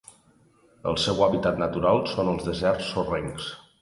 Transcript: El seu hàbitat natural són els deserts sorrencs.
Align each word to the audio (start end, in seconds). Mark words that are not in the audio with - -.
El 0.91 0.95
seu 1.03 1.21
hàbitat 1.25 1.61
natural 1.65 2.01
són 2.15 2.33
els 2.33 2.49
deserts 2.49 2.89
sorrencs. 2.95 3.53